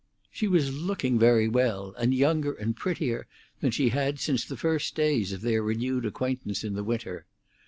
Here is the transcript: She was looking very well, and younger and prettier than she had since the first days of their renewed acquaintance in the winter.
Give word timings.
She 0.31 0.47
was 0.47 0.73
looking 0.75 1.19
very 1.19 1.47
well, 1.47 1.93
and 1.95 2.11
younger 2.11 2.53
and 2.53 2.75
prettier 2.75 3.27
than 3.59 3.69
she 3.69 3.89
had 3.89 4.19
since 4.19 4.43
the 4.43 4.57
first 4.57 4.95
days 4.95 5.31
of 5.31 5.41
their 5.41 5.61
renewed 5.61 6.07
acquaintance 6.07 6.63
in 6.63 6.73
the 6.73 6.83
winter. 6.83 7.27